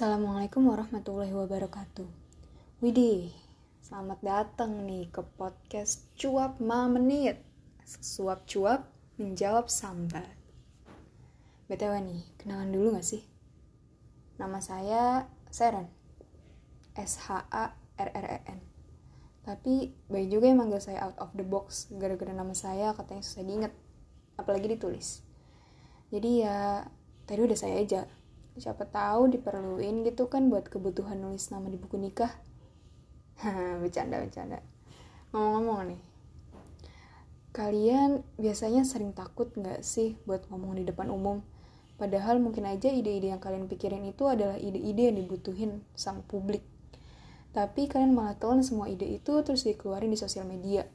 Assalamualaikum 0.00 0.64
warahmatullahi 0.64 1.28
wabarakatuh. 1.28 2.08
Widih, 2.80 3.36
selamat 3.84 4.24
datang 4.24 4.88
nih 4.88 5.12
ke 5.12 5.20
podcast 5.36 6.08
Cuap 6.16 6.56
Ma 6.56 6.88
Menit. 6.88 7.36
Suap 7.84 8.48
cuap 8.48 8.88
menjawab 9.20 9.68
sambat. 9.68 10.24
BTW 11.68 12.00
nih, 12.00 12.24
kenalan 12.40 12.72
dulu 12.72 12.96
gak 12.96 13.04
sih? 13.04 13.20
Nama 14.40 14.56
saya 14.64 15.28
Seren. 15.52 15.92
S-H-A-R-R-E-N. 16.96 18.58
Tapi 19.44 19.92
banyak 20.08 20.28
juga 20.32 20.48
yang 20.48 20.64
manggil 20.64 20.80
saya 20.80 21.12
out 21.12 21.20
of 21.20 21.36
the 21.36 21.44
box 21.44 21.92
gara-gara 21.92 22.32
nama 22.32 22.56
saya 22.56 22.96
katanya 22.96 23.20
susah 23.20 23.44
diinget. 23.44 23.76
Apalagi 24.40 24.64
ditulis. 24.64 25.20
Jadi 26.08 26.40
ya, 26.40 26.88
tadi 27.28 27.40
udah 27.44 27.58
saya 27.60 27.76
aja 27.76 28.08
siapa 28.60 28.84
tahu 28.84 29.32
diperluin 29.32 30.04
gitu 30.04 30.28
kan 30.28 30.52
buat 30.52 30.68
kebutuhan 30.68 31.16
nulis 31.16 31.48
nama 31.48 31.66
di 31.72 31.80
buku 31.80 31.96
nikah. 31.96 32.30
Bercanda 33.82 34.20
bercanda. 34.20 34.60
Ngomong-ngomong 35.32 35.96
nih 35.96 36.00
kalian 37.50 38.22
biasanya 38.38 38.86
sering 38.86 39.10
takut 39.10 39.50
nggak 39.58 39.82
sih 39.82 40.14
buat 40.22 40.46
ngomong 40.46 40.78
di 40.78 40.84
depan 40.86 41.10
umum? 41.10 41.42
Padahal 41.98 42.40
mungkin 42.40 42.64
aja 42.64 42.88
ide-ide 42.88 43.28
yang 43.34 43.42
kalian 43.42 43.68
pikirin 43.68 44.06
itu 44.08 44.24
adalah 44.24 44.56
ide-ide 44.56 45.12
yang 45.12 45.18
dibutuhin 45.20 45.84
sama 45.92 46.24
publik. 46.24 46.64
Tapi 47.50 47.90
kalian 47.90 48.14
malah 48.14 48.38
telan 48.38 48.62
semua 48.62 48.86
ide 48.88 49.04
itu 49.04 49.42
terus 49.42 49.66
dikeluarin 49.66 50.08
di 50.08 50.16
sosial 50.16 50.46
media. 50.46 50.86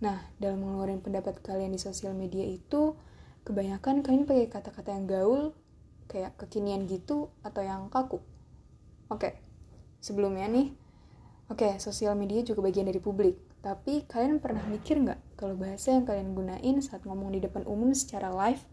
Nah 0.00 0.24
dalam 0.40 0.64
mengeluarkan 0.64 1.04
pendapat 1.04 1.38
kalian 1.44 1.76
di 1.76 1.78
sosial 1.78 2.16
media 2.16 2.42
itu 2.42 2.96
kebanyakan 3.44 4.00
kalian 4.00 4.24
pakai 4.24 4.48
kata-kata 4.48 4.90
yang 4.96 5.06
gaul 5.06 5.52
kayak 6.10 6.34
kekinian 6.34 6.90
gitu 6.90 7.30
atau 7.46 7.62
yang 7.62 7.86
kaku? 7.86 8.18
Oke, 9.06 9.38
sebelumnya 10.02 10.50
nih, 10.50 10.74
oke, 11.46 11.78
sosial 11.78 12.18
media 12.18 12.42
juga 12.42 12.66
bagian 12.66 12.90
dari 12.90 12.98
publik. 12.98 13.38
Tapi 13.62 14.10
kalian 14.10 14.42
pernah 14.42 14.66
mikir 14.66 14.98
nggak 14.98 15.38
kalau 15.38 15.54
bahasa 15.54 15.94
yang 15.94 16.08
kalian 16.08 16.34
gunain 16.34 16.76
saat 16.82 17.06
ngomong 17.06 17.30
di 17.30 17.44
depan 17.44 17.62
umum 17.68 17.94
secara 17.94 18.32
live 18.34 18.64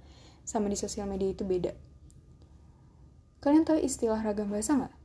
sama 0.41 0.71
di 0.71 0.79
sosial 0.79 1.05
media 1.05 1.29
itu 1.29 1.45
beda? 1.45 1.75
Kalian 3.43 3.67
tahu 3.67 3.77
istilah 3.77 4.17
ragam 4.25 4.49
bahasa 4.49 4.73
nggak? 4.73 4.95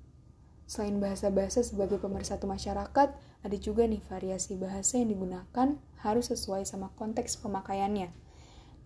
Selain 0.70 0.96
bahasa-bahasa 0.96 1.60
sebagai 1.60 2.00
pemersatu 2.00 2.48
masyarakat, 2.48 3.08
ada 3.42 3.56
juga 3.58 3.84
nih 3.84 4.00
variasi 4.08 4.56
bahasa 4.56 4.96
yang 4.96 5.12
digunakan 5.12 5.76
harus 6.00 6.30
sesuai 6.32 6.64
sama 6.64 6.94
konteks 6.96 7.36
pemakaiannya. 7.42 8.08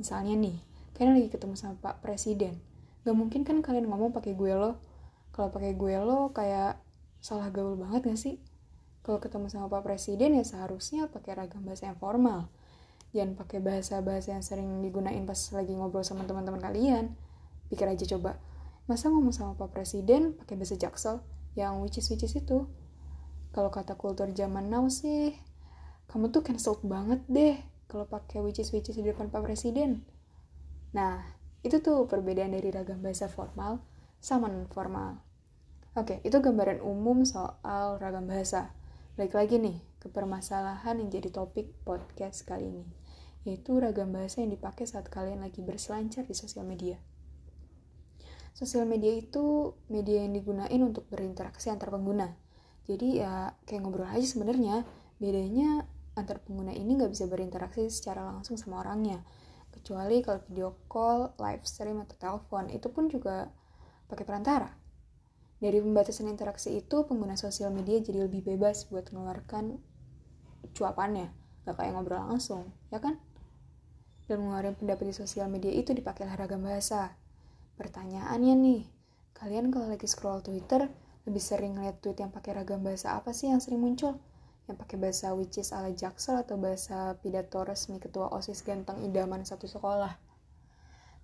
Misalnya 0.00 0.34
nih, 0.34 0.56
kalian 0.96 1.20
lagi 1.20 1.28
ketemu 1.30 1.54
sama 1.54 1.76
Pak 1.78 2.02
Presiden, 2.02 2.58
gak 3.06 3.14
mungkin 3.14 3.46
kan 3.46 3.62
kalian 3.62 3.86
ngomong 3.86 4.10
pakai 4.10 4.34
gue 4.34 4.50
lo. 4.50 4.82
Kalau 5.30 5.54
pakai 5.54 5.78
gue 5.78 5.94
lo 6.02 6.34
kayak 6.34 6.82
salah 7.22 7.54
gaul 7.54 7.78
banget 7.78 8.02
gak 8.10 8.18
sih? 8.18 8.42
Kalau 9.06 9.22
ketemu 9.22 9.46
sama 9.46 9.70
pak 9.70 9.86
presiden 9.86 10.34
ya 10.34 10.42
seharusnya 10.42 11.06
pakai 11.06 11.38
ragam 11.38 11.62
bahasa 11.62 11.86
yang 11.86 11.94
formal. 11.94 12.50
Jangan 13.14 13.38
pakai 13.38 13.62
bahasa-bahasa 13.62 14.34
yang 14.34 14.42
sering 14.42 14.82
digunain 14.82 15.22
pas 15.22 15.38
lagi 15.54 15.70
ngobrol 15.70 16.02
sama 16.02 16.26
teman-teman 16.26 16.58
kalian. 16.58 17.14
Pikir 17.70 17.86
aja 17.86 18.02
coba. 18.18 18.42
Masa 18.90 19.06
ngomong 19.06 19.30
sama 19.30 19.54
pak 19.54 19.70
presiden 19.70 20.34
pakai 20.34 20.58
bahasa 20.58 20.74
jaksel? 20.74 21.22
Yang 21.54 21.72
which 21.78 21.96
is 22.02 22.06
which 22.10 22.26
is 22.26 22.34
itu. 22.34 22.66
Kalau 23.54 23.70
kata 23.70 23.94
kultur 23.94 24.26
zaman 24.34 24.66
now 24.66 24.90
sih 24.90 25.38
kamu 26.10 26.34
tuh 26.34 26.42
cancel 26.42 26.78
banget 26.82 27.22
deh 27.30 27.58
kalau 27.86 28.06
pakai 28.06 28.42
which 28.42 28.58
is 28.58 28.74
which 28.74 28.90
is 28.90 28.98
di 28.98 29.06
depan 29.06 29.30
pak 29.30 29.46
presiden. 29.46 30.02
Nah 30.90 31.22
itu 31.66 31.82
tuh 31.82 32.06
perbedaan 32.06 32.54
dari 32.54 32.70
ragam 32.70 33.02
bahasa 33.02 33.26
formal 33.26 33.82
sama 34.22 34.46
non 34.46 34.70
formal. 34.70 35.18
Oke, 35.98 36.22
itu 36.22 36.38
gambaran 36.38 36.78
umum 36.78 37.26
soal 37.26 37.98
ragam 37.98 38.30
bahasa. 38.30 38.70
Balik 39.18 39.34
lagi 39.34 39.56
nih 39.58 39.82
ke 39.98 40.06
permasalahan 40.06 41.02
yang 41.02 41.10
jadi 41.10 41.32
topik 41.34 41.72
podcast 41.82 42.46
kali 42.46 42.70
ini, 42.70 42.86
yaitu 43.42 43.74
ragam 43.82 44.14
bahasa 44.14 44.44
yang 44.44 44.52
dipakai 44.54 44.86
saat 44.86 45.10
kalian 45.10 45.42
lagi 45.42 45.64
berselancar 45.64 46.28
di 46.28 46.36
sosial 46.36 46.68
media. 46.68 47.00
Sosial 48.54 48.86
media 48.86 49.12
itu 49.12 49.74
media 49.90 50.22
yang 50.22 50.36
digunain 50.36 50.80
untuk 50.80 51.08
berinteraksi 51.10 51.68
antar 51.68 51.90
pengguna. 51.92 52.32
Jadi 52.86 53.20
ya 53.20 53.52
kayak 53.66 53.82
ngobrol 53.82 54.08
aja 54.08 54.24
sebenarnya. 54.24 54.86
Bedanya 55.16 55.84
antar 56.16 56.44
pengguna 56.44 56.72
ini 56.72 56.96
nggak 56.96 57.12
bisa 57.12 57.26
berinteraksi 57.28 57.88
secara 57.88 58.24
langsung 58.24 58.56
sama 58.56 58.80
orangnya 58.84 59.20
kecuali 59.76 60.24
kalau 60.24 60.40
video 60.48 60.68
call, 60.88 61.36
live 61.36 61.64
stream 61.68 62.00
atau 62.02 62.16
telepon 62.16 62.72
itu 62.72 62.88
pun 62.88 63.12
juga 63.12 63.52
pakai 64.08 64.24
perantara. 64.24 64.72
Dari 65.56 65.80
pembatasan 65.80 66.28
interaksi 66.28 66.76
itu, 66.76 67.08
pengguna 67.08 67.32
sosial 67.36 67.72
media 67.72 67.96
jadi 68.00 68.28
lebih 68.28 68.44
bebas 68.44 68.88
buat 68.92 69.08
mengeluarkan 69.08 69.80
cuapannya, 70.76 71.32
gak 71.64 71.80
kayak 71.80 71.96
ngobrol 71.96 72.20
langsung, 72.20 72.72
ya 72.92 73.00
kan? 73.00 73.16
Dan 74.28 74.44
mengeluarkan 74.44 74.76
pendapat 74.76 75.04
di 75.08 75.14
sosial 75.16 75.48
media 75.48 75.72
itu 75.72 75.96
dipakai 75.96 76.28
ragam 76.28 76.60
bahasa. 76.60 77.16
Pertanyaannya 77.80 78.54
nih, 78.58 78.82
kalian 79.32 79.72
kalau 79.72 79.88
lagi 79.88 80.04
scroll 80.04 80.44
Twitter, 80.44 80.92
lebih 81.24 81.40
sering 81.40 81.80
lihat 81.80 82.04
tweet 82.04 82.20
yang 82.20 82.30
pakai 82.30 82.52
ragam 82.52 82.84
bahasa 82.84 83.16
apa 83.16 83.32
sih 83.32 83.48
yang 83.48 83.58
sering 83.64 83.80
muncul? 83.80 84.20
Yang 84.66 84.76
pakai 84.76 84.98
bahasa 84.98 85.30
which 85.38 85.62
is 85.62 85.70
ala 85.70 85.94
jaksel 85.94 86.42
atau 86.42 86.58
bahasa 86.58 87.14
pidato 87.22 87.62
resmi 87.62 88.02
ketua 88.02 88.30
OSIS 88.34 88.66
ganteng 88.66 88.98
idaman 89.06 89.46
satu 89.46 89.70
sekolah. 89.70 90.18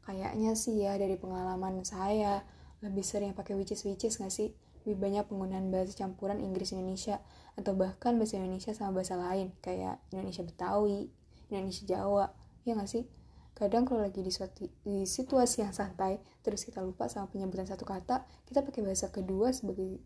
Kayaknya 0.07 0.55
sih 0.55 0.83
ya 0.83 0.95
dari 0.95 1.19
pengalaman 1.19 1.83
saya 1.83 2.47
lebih 2.83 3.03
sering 3.03 3.35
pakai 3.35 3.59
which 3.59 3.75
is 3.75 3.83
which 3.83 4.07
is 4.07 4.19
gak 4.19 4.31
sih? 4.31 4.55
Lebih 4.83 4.99
banyak 4.99 5.25
penggunaan 5.31 5.71
bahasa 5.71 5.95
campuran 5.95 6.43
Inggris 6.43 6.75
Indonesia 6.75 7.23
atau 7.55 7.75
bahkan 7.75 8.19
bahasa 8.19 8.39
Indonesia 8.39 8.75
sama 8.75 9.03
bahasa 9.03 9.15
lain 9.19 9.55
kayak 9.63 9.99
Indonesia 10.15 10.43
Betawi, 10.43 11.11
Indonesia 11.51 11.83
Jawa, 11.87 12.35
ya 12.63 12.79
gak 12.79 12.91
sih? 12.91 13.07
Kadang 13.53 13.87
kalau 13.87 14.03
lagi 14.03 14.25
di, 14.25 14.33
suatu, 14.33 14.67
di 14.83 15.07
situasi 15.07 15.63
yang 15.63 15.71
santai, 15.71 16.19
terus 16.43 16.67
kita 16.67 16.83
lupa 16.83 17.07
sama 17.07 17.31
penyebutan 17.31 17.69
satu 17.69 17.87
kata, 17.87 18.27
kita 18.49 18.65
pakai 18.65 18.83
bahasa 18.83 19.13
kedua 19.13 19.55
sebagai 19.55 20.03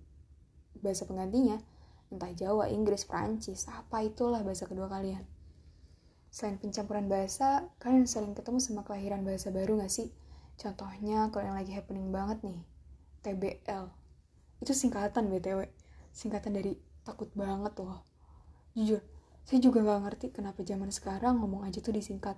bahasa 0.80 1.08
penggantinya 1.08 1.56
entah 2.10 2.30
Jawa, 2.30 2.70
Inggris, 2.70 3.02
Prancis, 3.02 3.66
apa 3.66 4.06
itulah 4.06 4.40
bahasa 4.46 4.70
kedua 4.70 4.86
kalian. 4.86 5.26
Selain 6.30 6.60
pencampuran 6.60 7.08
bahasa, 7.08 7.66
kalian 7.80 8.04
sering 8.04 8.36
ketemu 8.36 8.58
sama 8.60 8.84
kelahiran 8.84 9.24
bahasa 9.24 9.48
baru 9.50 9.80
gak 9.80 9.90
sih? 9.90 10.12
Contohnya 10.60 11.28
kalau 11.32 11.52
yang 11.52 11.58
lagi 11.58 11.72
happening 11.74 12.12
banget 12.12 12.44
nih, 12.44 12.60
TBL. 13.24 13.88
Itu 14.62 14.72
singkatan 14.72 15.32
BTW, 15.32 15.68
singkatan 16.12 16.54
dari 16.54 16.76
takut 17.02 17.28
banget 17.32 17.72
loh. 17.80 18.04
Jujur, 18.76 19.00
saya 19.42 19.58
juga 19.58 19.82
gak 19.82 20.00
ngerti 20.06 20.26
kenapa 20.30 20.60
zaman 20.62 20.92
sekarang 20.92 21.40
ngomong 21.40 21.64
aja 21.64 21.80
tuh 21.80 21.96
disingkat. 21.96 22.36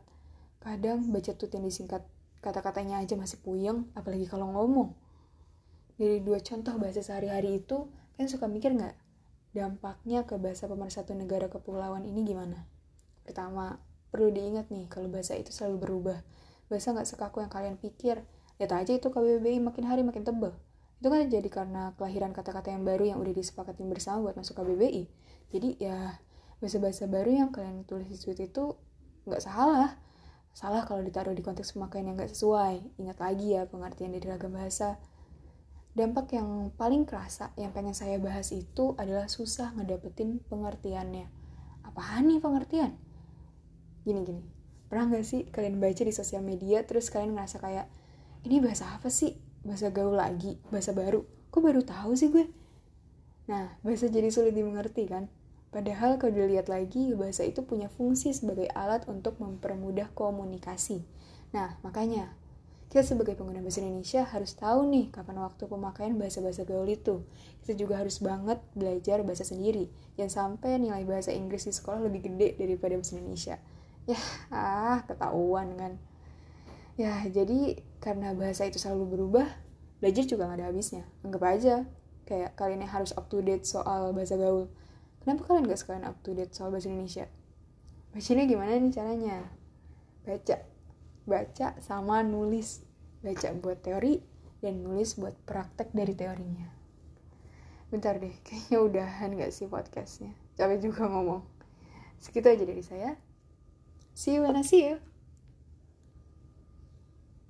Kadang 0.63 1.11
baca 1.11 1.33
tuh 1.35 1.51
yang 1.51 1.67
disingkat 1.67 2.03
kata-katanya 2.39 3.03
aja 3.03 3.19
masih 3.19 3.39
puyeng, 3.43 3.91
apalagi 3.99 4.31
kalau 4.31 4.51
ngomong. 4.55 4.95
Dari 5.99 6.23
dua 6.23 6.39
contoh 6.39 6.79
bahasa 6.79 7.03
sehari-hari 7.03 7.59
itu, 7.59 7.91
kalian 8.15 8.31
suka 8.31 8.47
mikir 8.47 8.71
nggak 8.79 9.08
dampaknya 9.57 10.25
ke 10.29 10.37
bahasa 10.37 10.69
pemersatu 10.69 11.17
negara 11.17 11.49
kepulauan 11.49 12.05
ini 12.05 12.25
gimana? 12.25 12.69
Pertama, 13.25 13.81
perlu 14.09 14.33
diingat 14.33 14.73
nih 14.73 14.89
kalau 14.89 15.09
bahasa 15.09 15.37
itu 15.37 15.53
selalu 15.53 15.77
berubah. 15.85 16.19
Bahasa 16.69 16.93
nggak 16.93 17.09
sekaku 17.09 17.45
yang 17.45 17.53
kalian 17.53 17.77
pikir. 17.81 18.25
Lihat 18.59 18.73
aja 18.75 18.93
itu 18.97 19.09
KBBI 19.09 19.63
makin 19.63 19.85
hari 19.87 20.05
makin 20.05 20.25
tebel. 20.25 20.57
Itu 20.99 21.09
kan 21.09 21.31
jadi 21.31 21.47
karena 21.47 21.95
kelahiran 21.95 22.35
kata-kata 22.35 22.75
yang 22.75 22.83
baru 22.83 23.15
yang 23.15 23.19
udah 23.23 23.31
disepakati 23.31 23.87
bersama 23.87 24.29
buat 24.29 24.37
masuk 24.37 24.59
KBBI. 24.59 25.07
Jadi 25.55 25.79
ya 25.79 26.19
bahasa-bahasa 26.59 27.07
baru 27.07 27.31
yang 27.31 27.51
kalian 27.55 27.87
tulis 27.87 28.11
di 28.11 28.19
tweet 28.19 28.51
itu 28.51 28.75
nggak 29.25 29.43
salah. 29.45 29.95
Salah 30.51 30.83
kalau 30.83 31.07
ditaruh 31.07 31.37
di 31.37 31.45
konteks 31.47 31.79
pemakaian 31.79 32.11
yang 32.11 32.19
nggak 32.19 32.35
sesuai. 32.35 32.99
Ingat 32.99 33.19
lagi 33.23 33.55
ya 33.55 33.71
pengertian 33.71 34.11
dari 34.11 34.27
ragam 34.27 34.51
bahasa 34.51 34.99
dampak 35.99 36.31
yang 36.31 36.71
paling 36.79 37.03
kerasa 37.03 37.51
yang 37.59 37.75
pengen 37.75 37.91
saya 37.91 38.23
bahas 38.23 38.55
itu 38.55 38.95
adalah 38.95 39.27
susah 39.27 39.75
ngedapetin 39.75 40.39
pengertiannya. 40.47 41.27
Apaan 41.83 42.31
nih 42.31 42.39
pengertian? 42.39 42.95
Gini-gini, 44.07 44.47
pernah 44.87 45.11
gak 45.11 45.27
sih 45.27 45.51
kalian 45.51 45.83
baca 45.83 46.03
di 46.07 46.15
sosial 46.15 46.47
media 46.47 46.87
terus 46.87 47.11
kalian 47.11 47.35
ngerasa 47.35 47.59
kayak, 47.59 47.91
ini 48.47 48.63
bahasa 48.63 48.87
apa 48.95 49.11
sih? 49.11 49.35
Bahasa 49.67 49.91
gaul 49.91 50.15
lagi, 50.15 50.63
bahasa 50.71 50.95
baru. 50.95 51.27
Kok 51.51 51.59
baru 51.59 51.83
tahu 51.83 52.15
sih 52.15 52.31
gue? 52.31 52.47
Nah, 53.51 53.75
bahasa 53.83 54.07
jadi 54.07 54.31
sulit 54.31 54.55
dimengerti 54.55 55.11
kan? 55.11 55.27
Padahal 55.69 56.17
kalau 56.17 56.33
dilihat 56.33 56.71
lagi, 56.71 57.13
bahasa 57.13 57.45
itu 57.45 57.61
punya 57.67 57.93
fungsi 57.93 58.33
sebagai 58.33 58.71
alat 58.73 59.05
untuk 59.11 59.37
mempermudah 59.37 60.09
komunikasi. 60.15 61.05
Nah, 61.53 61.77
makanya 61.85 62.33
kita 62.89 63.05
sebagai 63.05 63.37
pengguna 63.37 63.61
bahasa 63.61 63.85
Indonesia 63.85 64.25
harus 64.25 64.57
tahu 64.57 64.89
nih 64.89 65.13
kapan 65.13 65.45
waktu 65.45 65.69
pemakaian 65.69 66.17
bahasa-bahasa 66.17 66.65
gaul 66.65 66.89
itu. 66.89 67.21
Kita 67.65 67.77
juga 67.77 68.01
harus 68.01 68.17
banget 68.25 68.59
belajar 68.73 69.21
bahasa 69.23 69.45
sendiri. 69.45 69.93
Jangan 70.17 70.57
sampai 70.57 70.81
nilai 70.81 71.05
bahasa 71.05 71.31
Inggris 71.37 71.69
di 71.69 71.73
sekolah 71.77 72.01
lebih 72.01 72.33
gede 72.33 72.57
daripada 72.57 72.97
bahasa 72.97 73.21
Indonesia. 73.21 73.57
Ya, 74.09 74.17
ah, 74.49 75.05
ketahuan 75.05 75.77
kan. 75.77 76.01
Ya, 76.97 77.29
jadi 77.29 77.77
karena 78.01 78.33
bahasa 78.33 78.65
itu 78.65 78.81
selalu 78.81 79.21
berubah, 79.21 79.47
belajar 80.01 80.25
juga 80.25 80.49
gak 80.49 80.65
ada 80.65 80.73
habisnya. 80.73 81.05
Anggap 81.21 81.45
aja, 81.45 81.85
kayak 82.29 82.53
kalian 82.61 82.85
yang 82.85 82.93
harus 82.93 83.17
up 83.17 83.25
to 83.33 83.41
date 83.41 83.65
soal 83.65 84.13
bahasa 84.13 84.37
gaul 84.37 84.69
kenapa 85.25 85.49
kalian 85.49 85.65
gak 85.65 85.81
sekalian 85.81 86.05
up 86.05 86.21
to 86.21 86.37
date 86.37 86.53
soal 86.53 86.69
bahasa 86.69 86.93
Indonesia 86.93 87.25
bacanya 88.13 88.45
gimana 88.45 88.77
nih 88.77 88.93
caranya 88.93 89.37
baca 90.29 90.57
baca 91.29 91.77
sama 91.85 92.25
nulis. 92.25 92.83
Baca 93.21 93.53
buat 93.53 93.85
teori 93.85 94.25
dan 94.65 94.81
nulis 94.81 95.21
buat 95.21 95.37
praktek 95.45 95.93
dari 95.93 96.17
teorinya. 96.17 96.73
Bentar 97.93 98.17
deh 98.17 98.33
kayaknya 98.43 98.79
udahan 98.81 99.37
gak 99.37 99.53
sih 99.53 99.69
podcastnya? 99.69 100.33
Capek 100.57 100.89
juga 100.91 101.07
ngomong. 101.07 101.45
Segitu 102.19 102.49
aja 102.49 102.65
dari 102.65 102.83
saya. 102.83 103.11
See 104.17 104.35
you 104.35 104.43
when 104.43 104.57
I 104.57 104.65
see 104.65 104.83
you 104.83 104.99